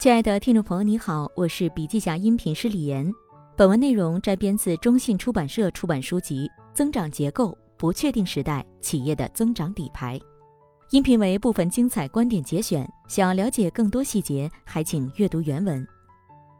[0.00, 3.12] 亲爱的听众朋友，你好，我是笔记侠音频师李岩。
[3.54, 10.18] 本文内容摘编自中信出版社出版书籍《增长结构：不确定时代企业的增长底牌》，
[10.88, 12.90] 音频为部分精彩观点节选。
[13.08, 15.86] 想要了解更多细节，还请阅读原文。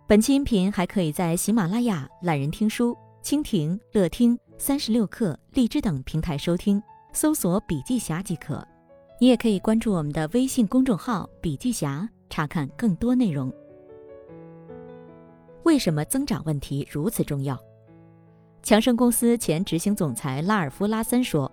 [0.06, 2.94] 本期音频还可以在喜马拉雅、懒人听书、
[3.24, 6.78] 蜻蜓、乐听、三十六课、荔枝等平台收听，
[7.14, 8.62] 搜索“笔记侠”即可。
[9.18, 12.06] 你也可以关注我们的微信公众号“笔记侠”。
[12.30, 13.52] 查看更多内容。
[15.64, 17.58] 为什么增长问题如此重要？
[18.62, 21.50] 强生公司前执行总裁拉尔夫·拉森说：“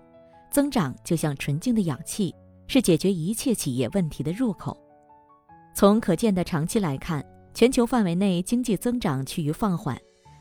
[0.50, 2.34] 增长就像纯净的氧气，
[2.66, 4.76] 是解决一切企业问题的入口。”
[5.74, 9.96] 从可见的长期来看，全球范围内经济增长趋于放缓，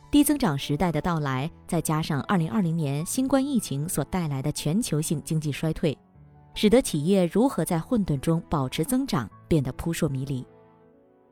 [0.10, 5.98] 低增长时代的到来，再加上2020年新冠疫情所带来的全球性经济衰退。
[6.54, 10.46] 使得企业如何在混沌中保持增长变得扑朔迷离。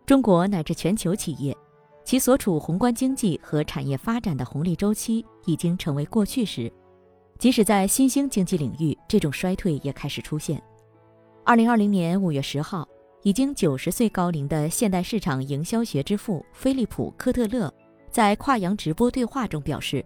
[0.05, 1.55] 中国乃至全球企业，
[2.03, 6.71] 其所处宏观经济和产业发展的红利周期已经成为过去时。
[7.37, 10.61] 即使在新兴经济领域，这种衰退也开始出现。
[11.43, 12.87] 二零二零年五月十号，
[13.23, 17.73] 已经九十岁高龄的现代市场营销学之父菲利普·科特勒
[18.09, 20.05] 在跨洋直播对话中表示：“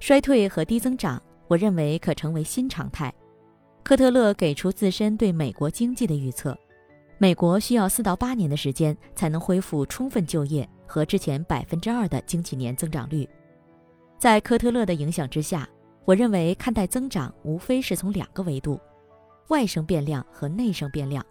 [0.00, 3.12] 衰退和低增长，我认为可成为新常态。”
[3.84, 6.56] 科特勒给出自身对美国经济的预测：
[7.22, 13.28] 美国需要四到八年的时间才能恢复充分就业和之前百分之二的经济年增长率。
[14.18, 15.68] 在科特勒的影响之下，
[16.04, 18.76] 我认为看待增长无非是从两个维度：
[19.50, 21.24] 外生变量和内生变量。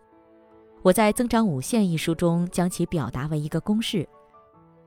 [0.82, 4.08] 我在《增长五线》一书中将其表达为一个公式：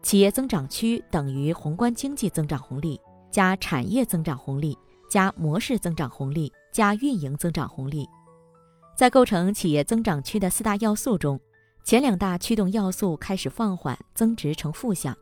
[0.01, 2.99] 企业增长区等于宏观经济增长红利
[3.31, 4.75] 加产业增长红利
[5.11, 6.51] 加模式增长红利。
[6.73, 8.09] 加运营增长红利，
[8.97, 11.39] 在构成企业增长区的四大要素中，
[11.83, 15.17] 前两大驱动要素开始放缓，增值呈负向。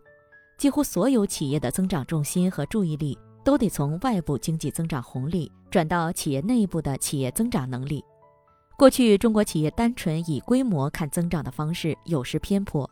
[0.58, 8.04] 几乎所有企业的增长重心和注意力都得从外部经济增长红利转到企业内部的企业增长能力。
[8.76, 12.88] 过去中国企业单纯以规模看增长的方式有失偏颇。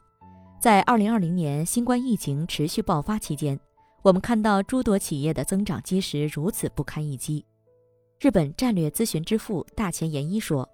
[0.58, 3.58] 在二零二零年新冠疫情持续爆发期间，
[4.02, 7.44] 我们看到诸多企业的增长基石如此不堪一击。
[8.20, 10.69] 日本战略咨询之父大前研一说：“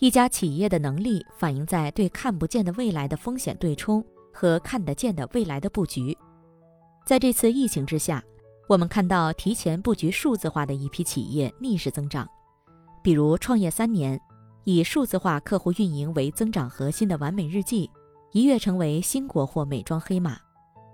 [0.00, 6.14] 一家企业的能力反映在对看不见的未来的风险对冲和看得见的未来的布局。
[7.06, 8.22] 在这次疫情之下，
[8.68, 12.28] 我们看到提前布局数字化的一批企业逆势增长，
[13.02, 14.20] 比如创业三年，
[14.64, 17.90] 以数字化客户运营为增长核心的完美日记，
[18.32, 20.34] 一跃成为新国货美妆黑马；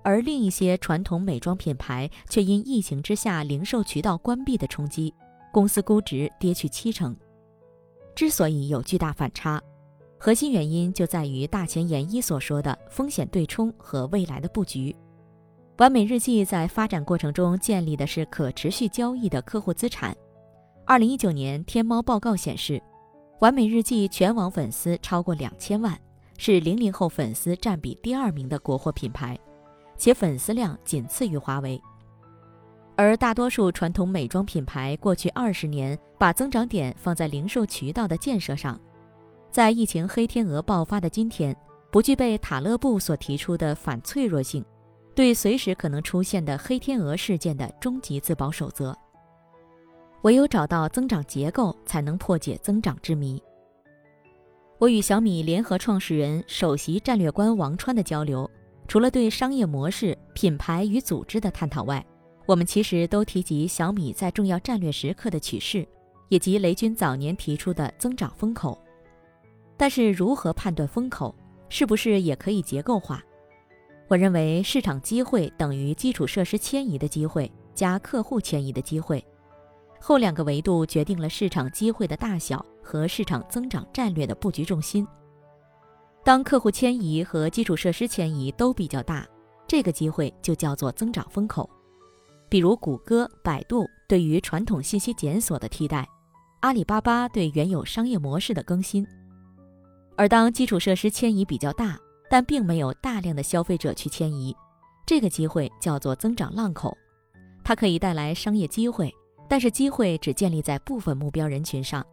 [0.04, 5.12] 而另一些传统美妆品牌却因疫情之下零售渠道关闭的冲击。”
[5.52, 7.16] 公司估值跌去七成，
[8.14, 9.60] 之所以有巨大反差，
[10.18, 14.94] 核心原因就在于大前研一所说的风险对冲和未来的布局。
[15.78, 20.14] 完美日记在发展过程中建立的是可持续交易的客户资产。
[20.84, 22.82] 二零一九年天猫报告显示，
[23.40, 25.98] 完美日记全网粉丝超过两千万，
[26.36, 29.38] 是零零后粉丝占比第二名的国货品牌，
[29.96, 31.80] 且粉丝量仅次于华为。
[33.02, 38.78] 而大多数传统美妆品牌过去二十年把增长点放在零售渠道的建设上，
[39.50, 41.56] 在疫情黑天鹅爆发的今天，
[41.90, 44.62] 不具备塔勒布所提出的反脆弱性，
[45.14, 48.94] 对随时可能出现的黑天鹅事件的终极自保守则。
[50.20, 53.42] 唯有找到增长结构，才能破解增长之谜。
[54.76, 58.46] 我与小米联合创始人、首席战略官王川的交流，
[58.86, 62.04] 除了对商业模式、品牌与组织的探讨外，
[62.50, 65.86] 我们其实都提及小米在重要战略时刻的取势，
[66.30, 68.76] 以及雷军早年提出的增长风口。
[69.76, 71.32] 但是，如何判断风口，
[71.68, 73.22] 是不是也可以结构化？
[74.08, 79.24] 我认为，市场机会等于基础设施迁移的机会加客户迁移的机会，
[80.00, 85.06] 后两个维度决定了市场机会的大小和市场增长战略的布局重心。
[86.24, 89.24] 当客户迁移和基础设施迁移都比较大，
[89.68, 91.70] 这个机会就叫做增长风口。
[92.50, 96.06] 比如谷歌、百度对于传统信息检索的替代，
[96.60, 99.06] 阿里巴巴对原有商业模式的更新。
[100.16, 101.96] 而当基础设施迁移比较大，
[102.28, 104.54] 但并没有大量的消费者去迁移，
[105.06, 106.94] 这个机会叫做增长浪口，
[107.62, 109.14] 它可以带来商业机会，
[109.48, 112.04] 但是机会只建立在部分目标人群上，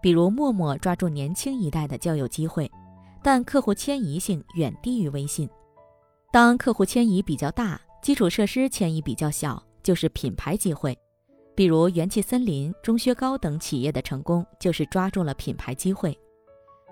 [0.00, 2.70] 比如陌陌抓住年轻一代的交友机会，
[3.24, 5.50] 但客户迁移性远低于微信。
[6.32, 9.60] 当客户迁移比较大，基础设施迁移比较小。
[9.82, 10.96] 就是品牌机会，
[11.54, 16.18] 比如元气森林、钟薛高等企业的成功，就是抓住了品牌机会，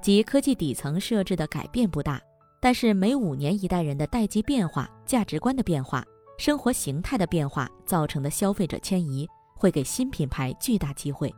[0.02, 2.20] 即科技底层设置的改变不大，
[2.61, 6.05] 但是每五年一代人的代际变化、价值观的变化、
[6.38, 11.32] 生活形态的变化造成的消费者迁移，会给新品牌巨大机会。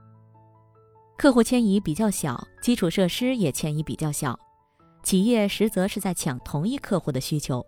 [1.17, 4.39] 客户迁移比较小，基础设施也迁移比较小，
[5.03, 7.65] 企业实则是在抢同一客户的需求。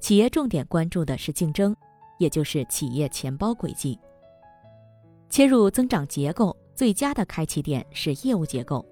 [0.00, 1.74] 企业重点关注的是竞争，
[2.24, 3.98] 也就是企业钱包轨迹。
[5.28, 8.84] 切入增长结构最佳的开启点是业务结构。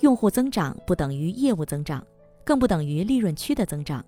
[0.00, 2.06] 用户增长不等于业务增长。
[2.44, 4.04] 更不等于利润区的增长。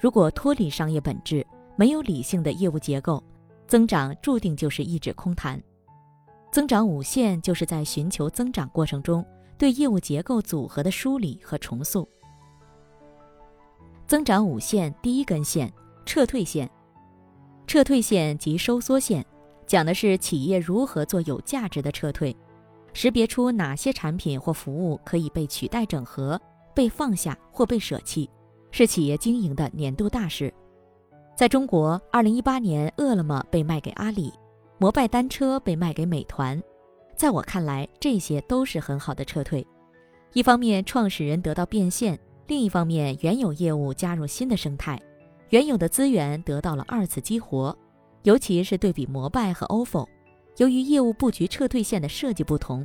[0.00, 3.22] 如果脱离商业本质，没有理性的业务结构，
[3.68, 5.62] 增长注定就是一纸空谈。
[6.50, 9.22] 增长五线就是在寻求增长过程中
[9.58, 12.08] 对业务结构组合的梳理和重塑。
[14.06, 15.70] 增长五线第一根线
[16.06, 16.70] 撤退线，
[17.66, 19.24] 撤退线及收缩线，
[19.66, 22.34] 讲的是企业如何做有价值的撤退，
[22.92, 26.40] 识别出哪些产品或服务可以被取代整合。
[26.74, 28.28] 被放下或被舍弃，
[28.70, 30.52] 是企业经营的年度大事。
[31.34, 34.30] 在中国，二零一八年，饿了么被卖给阿里，
[34.76, 36.62] 摩拜单车被卖给美团。
[37.16, 39.66] 在我看来，这些都是很好的撤退。
[40.34, 42.14] 一方面，创始人得到变现；
[42.46, 45.00] 另一方面，原有业务加入新的生态，
[45.50, 47.76] 原有的资源得到了二次激活。
[48.22, 50.04] 尤其是对比摩拜和 ofo，
[50.56, 52.84] 由于业务布局撤退线的设计不同，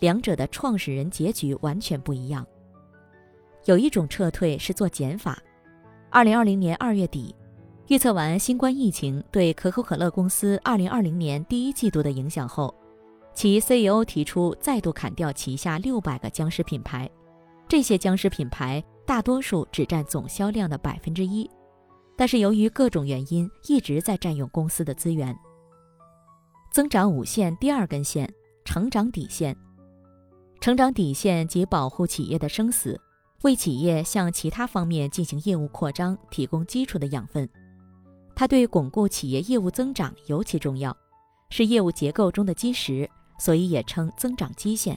[0.00, 2.46] 两者的创始人结局完全不一样。
[3.64, 5.42] 有一种撤退是做减法。
[6.10, 7.34] 二零二零年二月底，
[7.88, 12.74] 预测完新冠疫情对可口可乐公司二零二零年第一季度的影响后，
[13.32, 17.08] 其 CEO 提出再度砍掉旗下六百个僵尸品牌。
[17.66, 21.50] 这些僵尸品牌大多数只占总销量的百分之一，
[22.22, 25.36] 但是由于各种原因一直在占用公司的资源。
[26.70, 28.32] 增长五线第二根线，
[28.64, 29.56] 成长底线。
[30.60, 33.00] 成长底线即保护企业的生死。
[33.42, 37.48] 为企业向其他方面进行业务扩张提供基础的养分，
[38.36, 40.96] 它对巩固企业业务增长尤其重要，
[41.50, 43.10] 是业务结构中的基石，
[43.40, 44.96] 所以也称增长基线。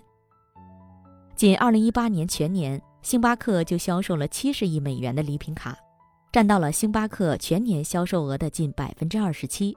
[1.36, 5.76] 仅2018年全年，星巴克就销售了70亿美元的礼品卡，
[6.36, 9.74] 占到了星巴克全年销售额的近百分之二十七。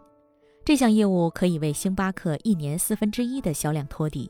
[0.64, 4.28] 这项业务可以为星巴克一年四分之一的销量托底。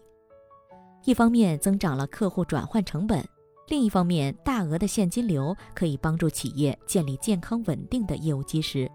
[1.07, 3.27] 一方面增长了客户转换成本。
[3.69, 8.87] 另一方面，大额的现金流可以帮助企业建立健康稳定的业务基石，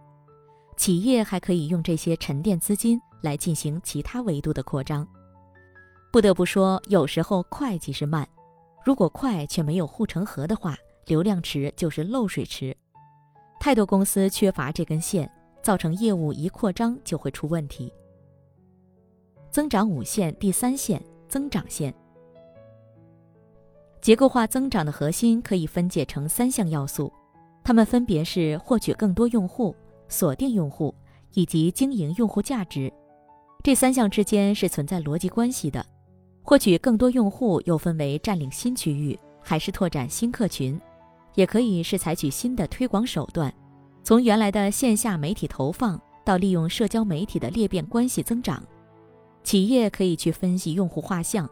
[0.77, 5.07] 企业还可以用这些沉淀资金来进行其他维度的扩张。
[6.11, 8.29] 不得不说，有时候快即是慢，
[8.85, 10.77] 如果快却没有护城河的话，
[11.07, 12.77] 流量池就是漏水池。
[13.63, 15.31] 太多公司缺乏这根线，
[15.61, 17.89] 造成业务一扩张就会出问题。
[19.49, 21.93] 增长五线第三线增长线。
[24.01, 27.09] 结构化增长的核心可以分解成三项要素，
[27.63, 29.73] 它们分别是获取更多用户、
[30.09, 30.93] 锁定用户
[31.31, 32.91] 以及经营用户价值。
[33.63, 35.85] 这三项之间是存在逻辑关系的。
[36.41, 40.77] 获取更多用户又分为占领新区域还是拓展新客群，
[41.35, 43.53] 也可以是采取新的推广手段，
[44.03, 48.63] 从原来的线下媒体投放到利用社交媒体的裂变关系增长。
[49.43, 51.49] 企业可以去分析用户画像。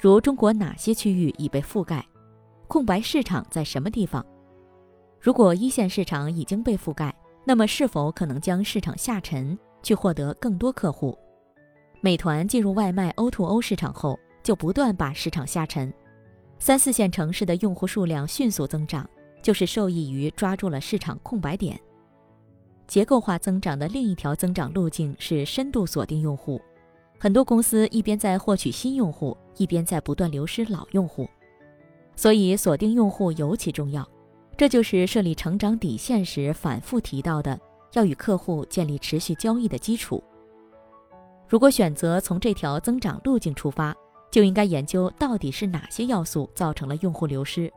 [0.00, 2.06] 如中国哪些区域已被覆盖，
[2.68, 4.24] 空白市场在什么地方？
[5.20, 11.18] 如果一线市场已经被覆盖，那么是否可能将市场下沉，去获得更多客户？
[12.00, 15.92] 美团进入外卖 O2O 市场后，就不断把市场下沉，
[16.60, 19.08] 三四线城市的用户数量迅速增长，
[19.42, 21.78] 就是受益于抓住了市场空白点。
[22.86, 26.60] 结构化增长的另一条增长路径是深度锁定用户。
[27.18, 31.28] 很多公司一边在获取新用户，一边在不断流失老用户，
[32.16, 34.08] 所以锁定用户尤其重要。
[34.56, 37.58] 这就是设立成长底线时反复提到的，
[37.92, 40.22] 要与客户建立持续交易的基础。
[41.48, 43.94] 如果选择从这条增长路径出发，
[44.30, 47.72] 就应该研究到底是哪些要素造成了用户流失，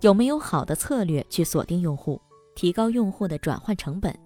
[0.00, 2.20] 有没有好的策略去锁定用户，
[2.54, 4.16] 提高用户的转换成本。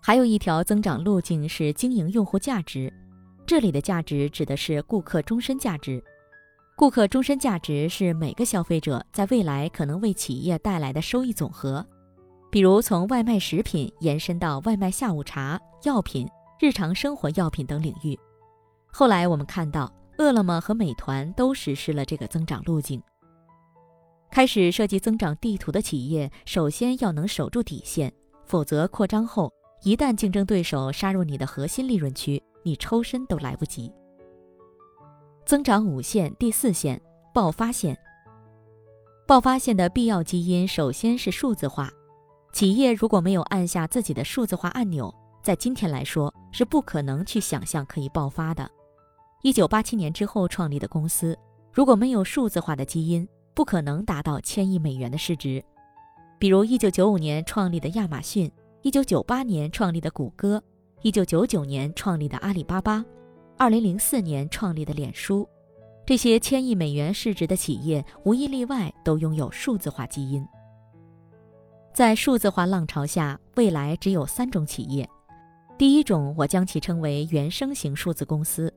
[0.00, 2.92] 还有一条增长路径是经营用户价值。
[3.44, 6.02] 这里的价值指的是顾客终身价值。
[6.76, 11.84] 顾客终身价值是每个消费者在未来可能为企业带来的收益总和。
[12.50, 16.28] 比如从外卖食品延伸到外卖下午茶、药品、
[16.60, 18.18] 日常生活药品等领域。
[18.86, 23.02] 后来我们看到，饿了么和美团都实施了这个增长路径。
[24.30, 28.12] 开始设计增长地图的企业，首先要能守住底线，
[28.44, 32.42] 否则扩张后，一旦竞争对手杀入你的核心利润区。
[32.64, 33.90] 你抽身都来不及。
[35.46, 37.00] 增长五线第四线
[37.32, 37.96] 爆发线，
[39.26, 41.90] 爆发线的必要基因首先是数字化。
[42.52, 48.68] 企业如果没有按下自己的数字化按钮，在今天来说是不可能去想象可以爆发的。
[49.42, 51.38] 一九八七年之后创立的公司，
[51.72, 53.26] 如果没有数字化的基因，
[53.58, 55.60] 不可能达到千亿美元的市值。
[56.38, 58.48] 比如一九九五年创立的亚马逊，
[58.82, 60.62] 一九九八年创立的谷歌，
[61.02, 63.04] 一九九九年创立的阿里巴巴，
[63.56, 65.44] 二零零四年创立的脸书，
[66.06, 70.46] 这些千亿美元市值的企业，无一例外都拥有数字化基因。
[71.92, 75.04] 在数字化浪潮下，未来只有三种企业。
[75.76, 78.72] 第一种，我将其称为原生型数字公司。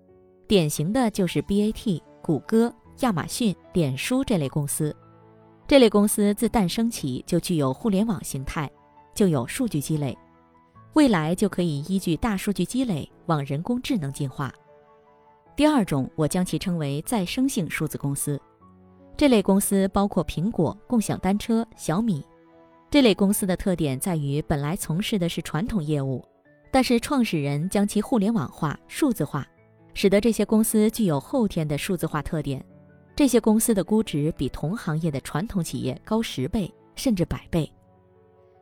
[0.47, 4.95] 典型的就是 BAT、谷歌、亚马逊、脸书这类公司。
[5.67, 8.69] 这类公司自诞生起就具有互联网形态，
[9.13, 10.17] 就有数据积累，
[10.93, 14.51] 未来就可以依据大数据积累往人工智能进化。
[15.55, 18.39] 第二种，我将其称为再生性数字公司。
[19.15, 22.25] 这类公司包括苹果、共享单车、小米。
[22.89, 26.25] 这类公司的特点在于本来从事的是传统业务，
[26.71, 29.47] 但是创始人将其互联网化、数字化。
[29.93, 32.65] 使得这些公司具有后天的数字化特点，
[33.21, 37.71] 这些公司的估值比同行业的传统企业高十倍甚至百倍。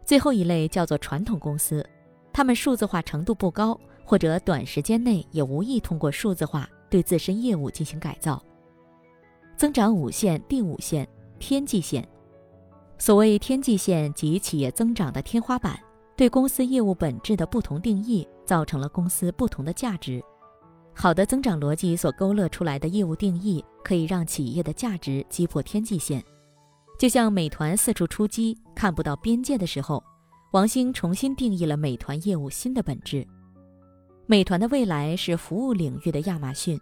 [0.04, 1.82] 最后一类叫做传统公司，
[2.34, 8.44] 他们数字化程度不高，或者短时间内也无意通过数字化对自身业务进行改造。
[9.56, 11.08] 增长五线，第五线
[11.40, 12.06] 天际线。
[12.98, 15.80] 所谓天际线，即企业增长的天花板，
[16.18, 20.22] 对公司业务本质的不同定义，造成了公司不同的价值。
[21.02, 26.22] 好的增长逻辑所勾勒出来的业务定义，可以让企业的价值击破天际线。
[27.00, 30.04] 就像美团四处出击，看不到边界的时候，
[30.52, 33.26] 王兴重新定义了美团业务新的本质。
[34.26, 36.78] 美团的未来是服务领域的亚马逊。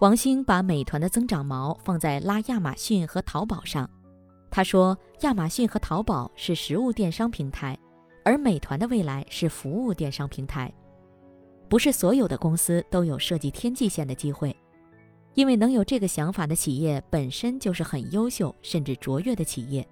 [0.00, 3.86] 王兴把美团的增长锚放在拉亚马逊和淘宝上。
[4.50, 7.78] 他说，亚马逊和淘宝是实物电商平台，
[8.24, 10.72] 而美团的未来是服务电商平台。
[11.70, 14.54] 不是所有的公司都有设计天际线的机会，
[15.34, 19.86] 因为能有这个想法的企业本身就是很优秀甚至卓越的企业。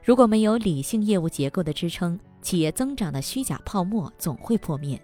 [0.00, 4.96] 如果没有理性业务结构的支撑，企业增长的虚假泡沫总会破灭。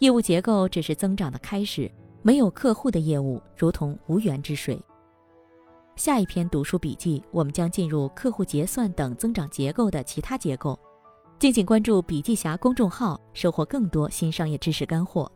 [0.00, 1.90] 业务结构只是增长的开始，
[2.20, 4.78] 没有客户的业务如同无源之水。
[5.96, 10.78] 下一篇读书笔记，我们将进入客户结算等增长结构的其他结构。
[11.40, 15.32] 敬请关注笔记侠公众号，收获更多新商业知识干货。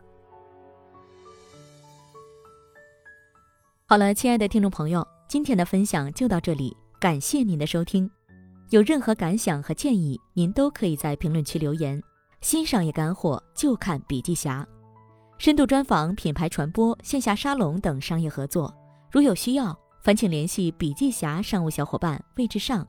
[3.86, 8.08] 好了，亲爱的听众朋友，今天的分享就到这里，感谢您的收听。
[8.68, 11.98] 有任何感想和建议，您都可以在评论区留言。
[12.42, 14.66] 新商业干货就看笔记侠，
[15.38, 18.70] 深度专访、品牌传播、线下沙龙等商业合作，
[19.10, 22.86] 如有需要，烦请联系笔记侠商务小伙伴魏志尚，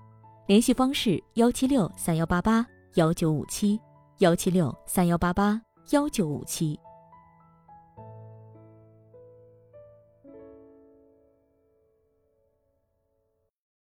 [0.47, 2.67] 联系方式：幺七六三幺八八。
[2.95, 3.77] 幺九五七
[4.19, 5.61] 幺七六三幺八八
[5.91, 6.84] 幺九五七。